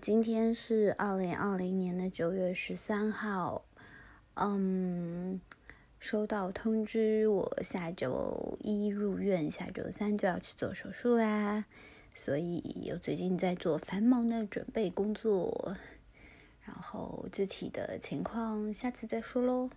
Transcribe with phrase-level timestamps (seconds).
[0.00, 3.66] 今天是二零二零年的九月十三号
[4.32, 5.38] 嗯
[5.98, 11.66] 收到通知我下周一入院下周三就要去做手术啦
[12.14, 15.76] 所以我最近在做繁忙的准备工作
[16.62, 19.68] 然后具体的情况下次再说喽